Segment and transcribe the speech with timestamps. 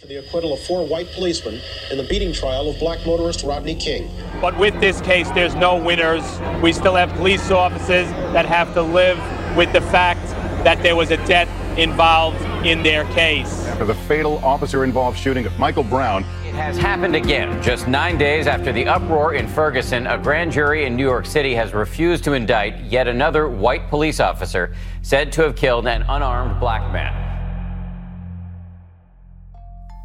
[0.00, 3.74] for the acquittal of four white policemen in the beating trial of black motorist Rodney
[3.74, 4.10] King.
[4.40, 6.22] But with this case, there's no winners.
[6.62, 9.18] We still have police officers that have to live
[9.58, 10.26] with the fact
[10.64, 13.66] that there was a death involved in their case.
[13.66, 16.22] After the fatal officer involved shooting of Michael Brown.
[16.46, 17.62] It has happened again.
[17.62, 21.54] Just nine days after the uproar in Ferguson, a grand jury in New York City
[21.54, 26.58] has refused to indict yet another white police officer said to have killed an unarmed
[26.58, 27.29] black man.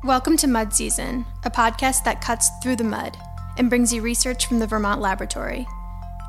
[0.05, 3.17] Welcome to Mud Season, a podcast that cuts through the mud
[3.57, 5.67] and brings you research from the Vermont Laboratory.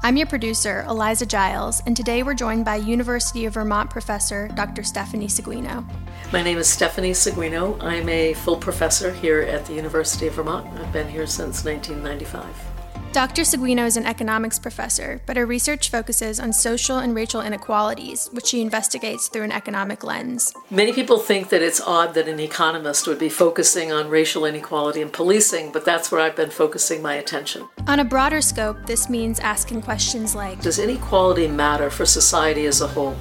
[0.02, 4.82] I'm your producer, Eliza Giles, and today we're joined by University of Vermont professor Dr.
[4.82, 5.86] Stephanie Seguino.
[6.32, 7.76] My name is Stephanie Seguino.
[7.82, 10.66] I'm a full professor here at the University of Vermont.
[10.80, 12.75] I've been here since 1995.
[13.16, 13.44] Dr.
[13.44, 18.48] Seguino is an economics professor, but her research focuses on social and racial inequalities, which
[18.48, 20.52] she investigates through an economic lens.
[20.68, 25.00] Many people think that it's odd that an economist would be focusing on racial inequality
[25.00, 27.66] and policing, but that's where I've been focusing my attention.
[27.86, 32.82] On a broader scope, this means asking questions like Does inequality matter for society as
[32.82, 33.16] a whole?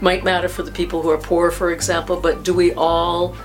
[0.00, 3.36] Might matter for the people who are poor, for example, but do we all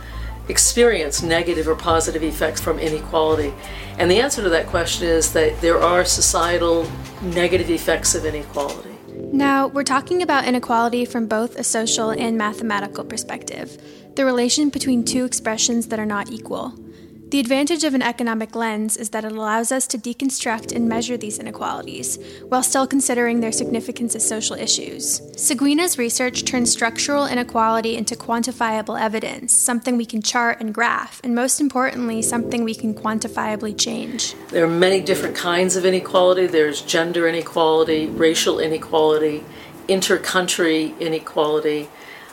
[0.49, 3.53] experience negative or positive effects from inequality?
[3.97, 6.89] And the answer to that question is that there are societal
[7.21, 8.97] negative effects of inequality.
[9.31, 13.81] Now, we're talking about inequality from both a social and mathematical perspective,
[14.15, 16.73] the relation between two expressions that are not equal.
[17.30, 21.17] The advantage of an economic lens is that it allows us to deconstruct and measure
[21.17, 25.22] these inequalities, while still considering their significance as social issues.
[25.36, 31.36] Seguino's research turns structural inequality into quantifiable evidence, something we can chart and graph, and
[31.36, 34.33] most importantly, something we can quantifiably change.
[34.52, 39.44] There are many different kinds of inequality there's gender inequality, racial inequality,
[39.89, 41.89] inter-country inequality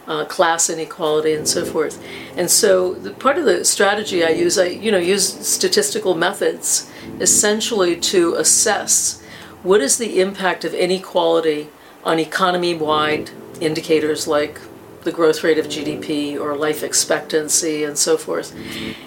[0.06, 2.02] uh, class inequality and so forth.
[2.36, 6.90] And so the, part of the strategy I use, I you know use statistical methods
[7.20, 9.22] essentially to assess
[9.62, 11.68] what is the impact of inequality
[12.04, 14.60] on economy-wide indicators like
[15.04, 18.54] the growth rate of GDP or life expectancy and so forth.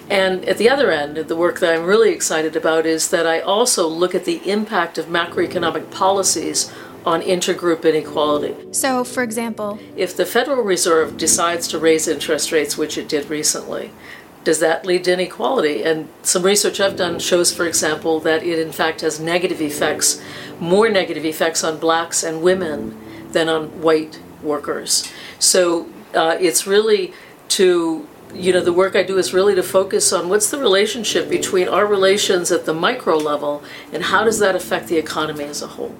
[0.08, 3.40] And at the other end, the work that I'm really excited about is that I
[3.40, 6.72] also look at the impact of macroeconomic policies
[7.08, 8.54] on intergroup inequality.
[8.70, 13.30] So, for example, if the Federal Reserve decides to raise interest rates, which it did
[13.30, 13.92] recently,
[14.44, 15.82] does that lead to inequality?
[15.82, 20.20] And some research I've done shows, for example, that it in fact has negative effects,
[20.60, 22.98] more negative effects on blacks and women
[23.32, 25.10] than on white workers.
[25.38, 27.14] So uh, it's really
[27.48, 31.30] to you know the work i do is really to focus on what's the relationship
[31.30, 35.62] between our relations at the micro level and how does that affect the economy as
[35.62, 35.96] a whole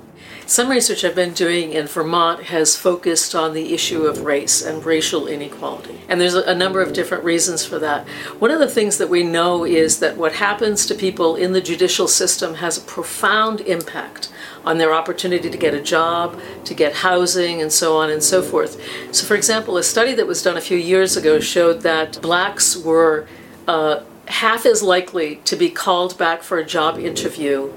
[0.48, 4.82] some research I've been doing in Vermont has focused on the issue of race and
[4.82, 6.00] racial inequality.
[6.08, 8.08] And there's a number of different reasons for that.
[8.38, 11.60] One of the things that we know is that what happens to people in the
[11.60, 14.32] judicial system has a profound impact
[14.64, 18.40] on their opportunity to get a job, to get housing, and so on and so
[18.40, 18.80] forth.
[19.14, 22.74] So, for example, a study that was done a few years ago showed that blacks
[22.74, 23.28] were
[23.66, 27.70] uh, half as likely to be called back for a job interview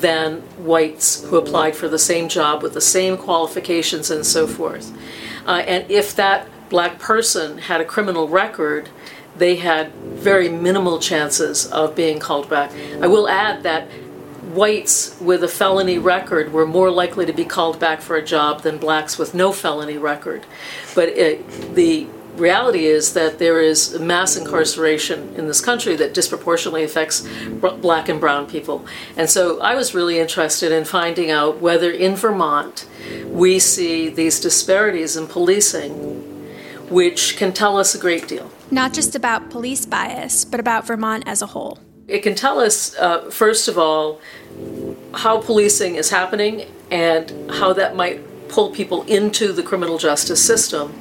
[0.00, 4.92] than whites who applied for the same job with the same qualifications and so forth.
[5.46, 8.88] Uh, and if that black person had a criminal record,
[9.36, 12.70] they had very minimal chances of being called back.
[13.00, 13.88] I will add that
[14.54, 18.62] whites with a felony record were more likely to be called back for a job
[18.62, 20.46] than blacks with no felony record.
[20.94, 22.06] But it, the
[22.36, 27.26] reality is that there is mass incarceration in this country that disproportionately affects
[27.80, 28.84] black and brown people.
[29.16, 32.86] And so I was really interested in finding out whether in Vermont
[33.26, 35.92] we see these disparities in policing,
[36.88, 38.50] which can tell us a great deal.
[38.70, 41.78] Not just about police bias, but about Vermont as a whole.
[42.08, 44.20] It can tell us, uh, first of all,
[45.12, 50.94] how policing is happening and how that might pull people into the criminal justice system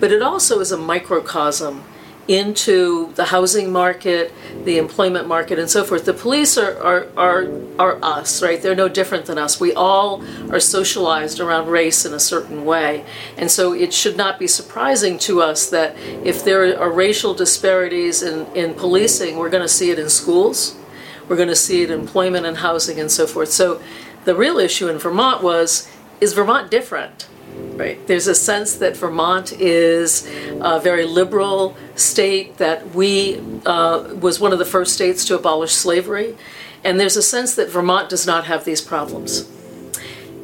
[0.00, 1.84] but it also is a microcosm
[2.28, 4.30] into the housing market,
[4.64, 6.04] the employment market, and so forth.
[6.04, 7.48] The police are, are, are,
[7.78, 8.60] are us, right?
[8.60, 9.58] They're no different than us.
[9.58, 13.06] We all are socialized around race in a certain way.
[13.38, 18.22] And so it should not be surprising to us that if there are racial disparities
[18.22, 20.76] in, in policing, we're going to see it in schools,
[21.28, 23.50] we're going to see it in employment and housing and so forth.
[23.50, 23.80] So
[24.26, 25.90] the real issue in Vermont was
[26.20, 27.26] is Vermont different?
[27.78, 28.04] Right.
[28.08, 30.28] There's a sense that Vermont is
[30.60, 35.72] a very liberal state, that we uh, was one of the first states to abolish
[35.74, 36.36] slavery,
[36.82, 39.48] and there's a sense that Vermont does not have these problems.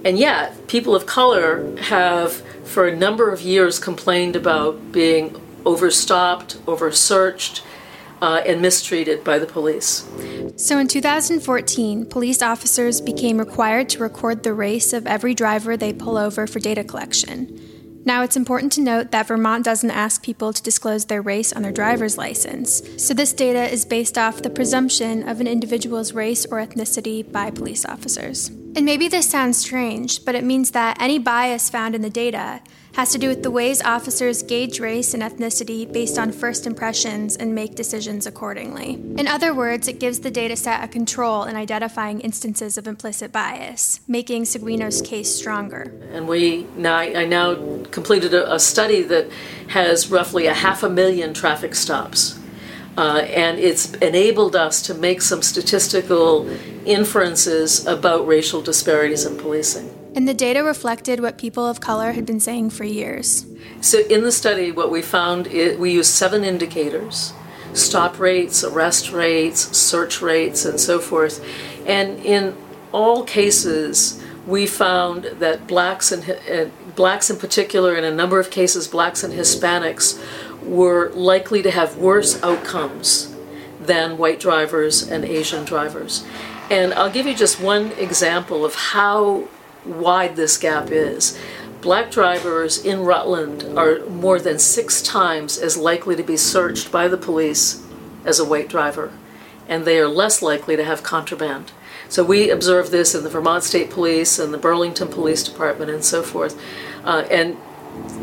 [0.04, 2.34] And yet, people of color have,
[2.64, 7.62] for a number of years, complained about being overstopped, oversearched,
[8.22, 10.08] uh, and mistreated by the police.
[10.56, 15.92] So in 2014, police officers became required to record the race of every driver they
[15.92, 17.60] pull over for data collection.
[18.06, 21.62] Now, it's important to note that Vermont doesn't ask people to disclose their race on
[21.62, 26.44] their driver's license, so this data is based off the presumption of an individual's race
[26.44, 28.50] or ethnicity by police officers.
[28.76, 32.60] And maybe this sounds strange, but it means that any bias found in the data
[32.94, 37.36] has to do with the ways officers gauge race and ethnicity based on first impressions
[37.36, 38.94] and make decisions accordingly.
[39.16, 44.00] In other words, it gives the dataset a control in identifying instances of implicit bias,
[44.08, 45.92] making Seguino's case stronger.
[46.12, 49.28] And we now I now completed a, a study that
[49.68, 52.38] has roughly a half a million traffic stops.
[52.96, 56.48] Uh, and it's enabled us to make some statistical
[56.86, 59.90] inferences about racial disparities in policing.
[60.14, 63.46] And the data reflected what people of color had been saying for years.
[63.80, 67.32] So, in the study, what we found is we used seven indicators
[67.72, 71.44] stop rates, arrest rates, search rates, and so forth.
[71.86, 72.56] And in
[72.92, 78.50] all cases, we found that blacks and uh, blacks in particular, in a number of
[78.50, 80.22] cases, blacks and Hispanics,
[80.64, 83.34] were likely to have worse outcomes
[83.80, 86.24] than white drivers and Asian drivers.
[86.70, 89.48] And I'll give you just one example of how
[89.84, 91.38] wide this gap is.
[91.82, 97.08] Black drivers in Rutland are more than six times as likely to be searched by
[97.08, 97.84] the police
[98.24, 99.12] as a white driver,
[99.68, 101.72] and they are less likely to have contraband.
[102.08, 106.04] So we observe this in the Vermont State Police and the Burlington Police Department and
[106.04, 106.58] so forth.
[107.04, 107.58] Uh, and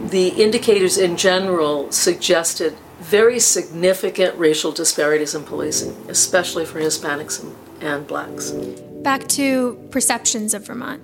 [0.09, 7.55] the indicators in general suggested very significant racial disparities in policing, especially for Hispanics and,
[7.81, 8.51] and blacks.
[8.51, 11.01] Back to perceptions of Vermont.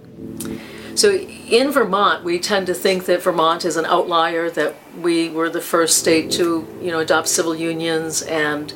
[0.98, 5.48] So in Vermont, we tend to think that Vermont is an outlier, that we were
[5.48, 8.74] the first state to, you know, adopt civil unions and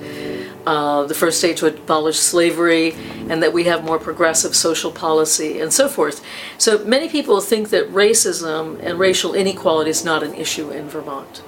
[0.68, 2.94] uh, the first state to abolish slavery,
[3.28, 6.24] and that we have more progressive social policy and so forth.
[6.60, 11.42] So many people think that racism and racial inequality is not an issue in Vermont.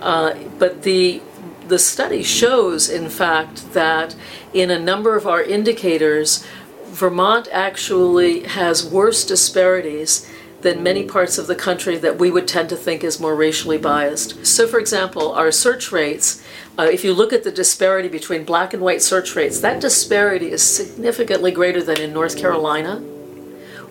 [0.00, 1.20] Uh, but the
[1.68, 4.14] the study shows, in fact, that
[4.52, 6.46] in a number of our indicators,
[6.94, 10.30] Vermont actually has worse disparities
[10.60, 13.76] than many parts of the country that we would tend to think is more racially
[13.76, 14.46] biased.
[14.46, 16.42] So, for example, our search rates,
[16.78, 20.52] uh, if you look at the disparity between black and white search rates, that disparity
[20.52, 23.02] is significantly greater than in North Carolina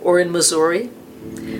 [0.01, 0.89] or in Missouri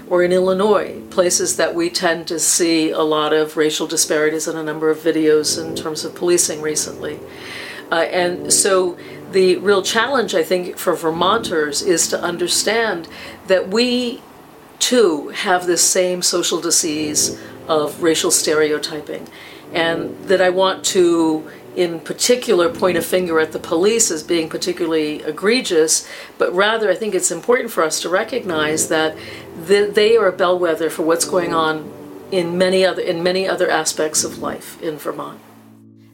[0.09, 4.57] or in Illinois, places that we tend to see a lot of racial disparities in
[4.57, 7.19] a number of videos in terms of policing recently.
[7.91, 8.97] Uh, and so
[9.33, 13.07] the real challenge, I think, for Vermonters is to understand
[13.47, 14.21] that we
[14.79, 19.27] too have this same social disease of racial stereotyping,
[19.73, 24.47] and that I want to in particular point a finger at the police as being
[24.47, 26.07] particularly egregious,
[26.37, 29.17] but rather I think it's important for us to recognize that
[29.55, 31.91] they are a bellwether for what's going on
[32.31, 35.39] in many other in many other aspects of life in Vermont.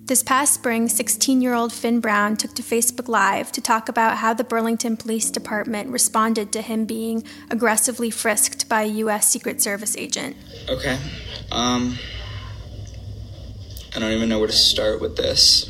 [0.10, 4.18] This past spring, 16 year old Finn Brown took to Facebook Live to talk about
[4.18, 9.30] how the Burlington Police Department responded to him being aggressively frisked by a U.S.
[9.30, 10.36] Secret Service agent.
[10.68, 10.98] Okay.
[11.52, 12.00] Um,
[13.96, 15.70] I don't even know where to start with this.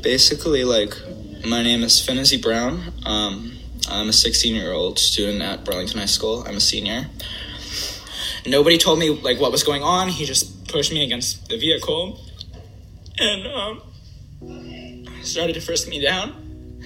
[0.00, 0.94] Basically, like,
[1.44, 2.92] my name is Finnessy Brown.
[3.04, 3.58] Um,
[3.88, 6.44] I'm a 16 year old student at Burlington High School.
[6.46, 7.06] I'm a senior.
[8.46, 10.08] Nobody told me like what was going on.
[10.08, 12.20] He just pushed me against the vehicle
[13.18, 16.80] and um, started to frisk me down.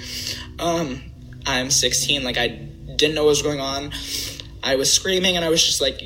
[0.58, 1.02] Um,
[1.46, 2.24] I'm 16.
[2.24, 3.92] Like I didn't know what was going on.
[4.62, 6.00] I was screaming and I was just like,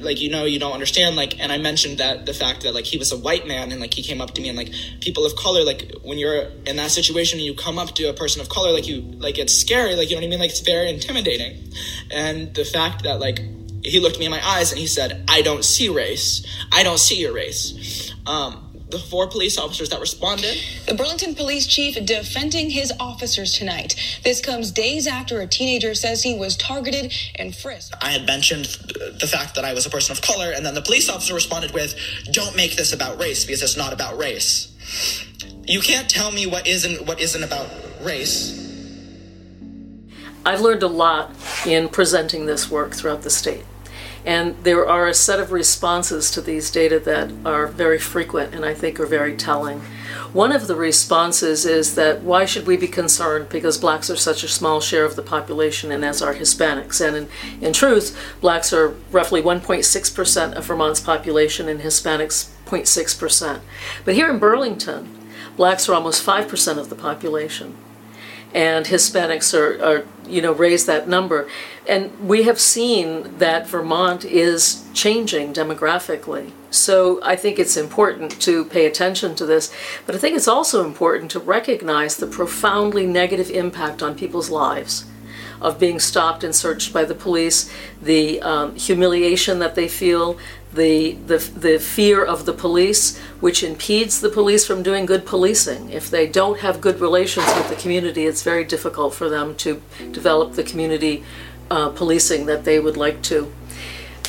[0.00, 1.14] like you know, you don't understand.
[1.16, 3.80] Like, and I mentioned that the fact that like he was a white man and
[3.80, 6.76] like he came up to me and like people of color, like when you're in
[6.76, 9.54] that situation and you come up to a person of color, like you like it's
[9.54, 9.94] scary.
[9.94, 10.40] Like you know what I mean?
[10.40, 11.72] Like it's very intimidating.
[12.10, 13.40] And the fact that like
[13.84, 16.44] he looked me in my eyes and he said, "I don't see race.
[16.72, 18.61] I don't see your race." Um,
[18.92, 20.56] the four police officers that responded.
[20.86, 23.96] The Burlington police chief defending his officers tonight.
[24.22, 27.96] This comes days after a teenager says he was targeted and frisked.
[28.00, 28.66] I had mentioned
[29.18, 31.72] the fact that I was a person of color, and then the police officer responded
[31.72, 31.96] with,
[32.30, 34.68] Don't make this about race because it's not about race.
[35.64, 37.68] You can't tell me what isn't what isn't about
[38.02, 38.58] race.
[40.44, 41.34] I've learned a lot
[41.64, 43.64] in presenting this work throughout the state.
[44.24, 48.64] And there are a set of responses to these data that are very frequent and
[48.64, 49.80] I think are very telling.
[50.32, 54.44] One of the responses is that why should we be concerned because blacks are such
[54.44, 57.06] a small share of the population and as are Hispanics.
[57.06, 57.28] And in,
[57.60, 63.60] in truth, blacks are roughly 1.6% of Vermont's population and Hispanics 0.6%.
[64.04, 65.18] But here in Burlington,
[65.56, 67.76] blacks are almost 5% of the population
[68.54, 71.48] and Hispanics are, are, you know, raise that number.
[71.86, 76.52] And we have seen that Vermont is changing demographically.
[76.70, 79.74] So I think it's important to pay attention to this,
[80.06, 85.04] but I think it's also important to recognize the profoundly negative impact on people's lives
[85.60, 90.36] of being stopped and searched by the police, the um, humiliation that they feel,
[90.74, 95.90] the, the, the fear of the police, which impedes the police from doing good policing.
[95.90, 99.82] If they don't have good relations with the community, it's very difficult for them to
[100.12, 101.24] develop the community
[101.70, 103.52] uh, policing that they would like to.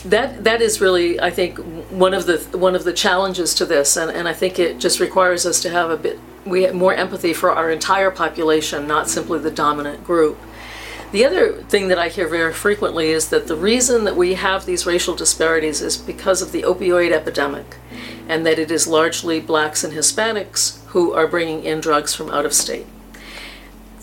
[0.05, 1.59] That that is really, I think,
[1.89, 4.99] one of the one of the challenges to this, and, and I think it just
[4.99, 9.09] requires us to have a bit we have more empathy for our entire population, not
[9.09, 10.37] simply the dominant group.
[11.13, 14.65] The other thing that I hear very frequently is that the reason that we have
[14.65, 17.75] these racial disparities is because of the opioid epidemic,
[18.27, 22.47] and that it is largely blacks and Hispanics who are bringing in drugs from out
[22.47, 22.87] of state.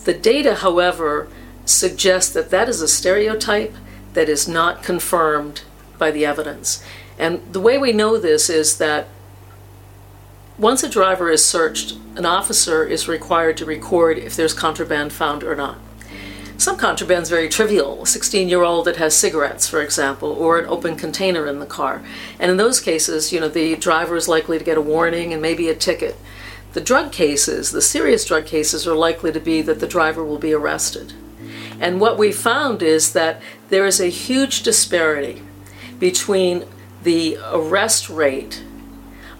[0.05, 1.27] The data, however,
[1.65, 3.75] suggests that that is a stereotype
[4.13, 5.63] that is not confirmed
[5.97, 6.81] by the evidence.
[7.19, 9.09] And the way we know this is that
[10.57, 15.43] once a driver is searched, an officer is required to record if there's contraband found
[15.43, 15.77] or not.
[16.61, 20.59] Some contraband is very trivial, a 16 year old that has cigarettes, for example, or
[20.59, 22.03] an open container in the car.
[22.39, 25.41] And in those cases, you know, the driver is likely to get a warning and
[25.41, 26.17] maybe a ticket.
[26.73, 30.37] The drug cases, the serious drug cases, are likely to be that the driver will
[30.37, 31.13] be arrested.
[31.79, 35.41] And what we found is that there is a huge disparity
[35.97, 36.65] between
[37.01, 38.61] the arrest rate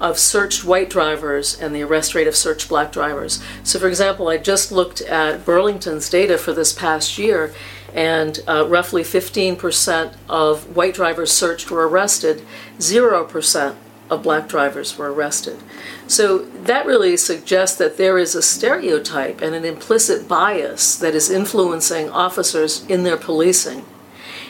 [0.01, 3.41] of searched white drivers and the arrest rate of searched black drivers.
[3.63, 7.53] So, for example, I just looked at Burlington's data for this past year,
[7.93, 12.41] and uh, roughly 15% of white drivers searched were arrested,
[12.79, 13.75] 0%
[14.09, 15.59] of black drivers were arrested.
[16.07, 21.29] So that really suggests that there is a stereotype and an implicit bias that is
[21.29, 23.85] influencing officers in their policing,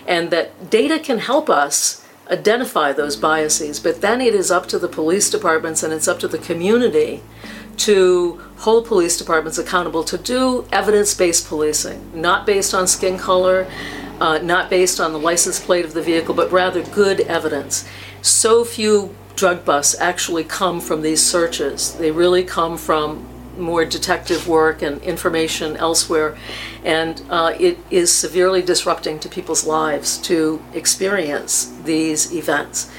[0.07, 2.00] and that data can help us
[2.31, 6.19] identify those biases, but then it is up to the police departments and it's up
[6.19, 7.21] to the community
[7.77, 13.67] to hold police departments accountable to do evidence based policing, not based on skin color,
[14.19, 17.87] uh, not based on the license plate of the vehicle, but rather good evidence.
[18.21, 21.95] So few drug busts actually come from these searches.
[21.95, 23.27] They really come from
[23.57, 26.37] more detective work and information elsewhere.
[26.83, 32.91] And uh, it is severely disrupting to people's lives to experience these events.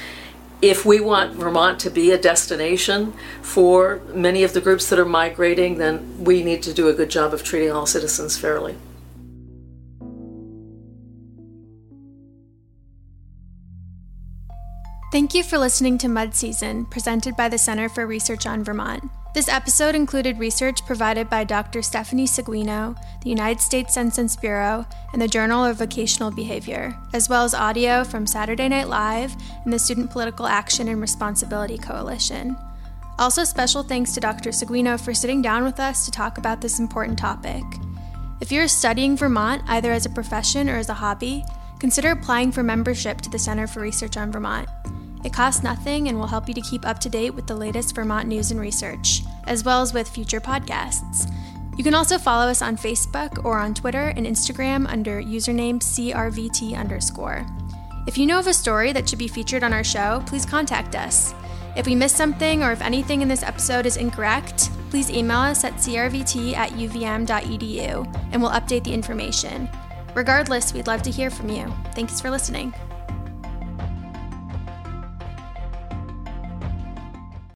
[0.61, 5.05] If we want Vermont to be a destination for many of the groups that are
[5.05, 8.77] migrating, then we need to do a good job of treating all citizens fairly.
[15.11, 19.03] Thank you for listening to Mud Season, presented by the Center for Research on Vermont.
[19.33, 21.81] This episode included research provided by Dr.
[21.81, 27.43] Stephanie Seguino, the United States Census Bureau, and the Journal of Vocational Behavior, as well
[27.43, 32.55] as audio from Saturday Night Live and the Student Political Action and Responsibility Coalition.
[33.17, 34.51] Also, special thanks to Dr.
[34.51, 37.63] Seguino for sitting down with us to talk about this important topic.
[38.39, 41.43] If you're studying Vermont, either as a profession or as a hobby,
[41.79, 44.69] consider applying for membership to the Center for Research on Vermont.
[45.23, 47.95] It costs nothing and will help you to keep up to date with the latest
[47.95, 51.31] Vermont news and research, as well as with future podcasts.
[51.77, 56.77] You can also follow us on Facebook or on Twitter and Instagram under username CRVT
[56.77, 57.45] underscore.
[58.05, 60.95] If you know of a story that should be featured on our show, please contact
[60.95, 61.33] us.
[61.75, 65.63] If we missed something or if anything in this episode is incorrect, please email us
[65.63, 69.67] at crvt at uvm.edu and we'll update the information.
[70.13, 71.73] Regardless, we'd love to hear from you.
[71.95, 72.73] Thanks for listening.